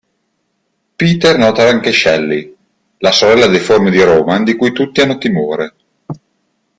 [0.95, 2.55] Peter nota anche Shelley;
[2.97, 5.75] la sorella deforme di Roman di cui tutti hanno timore.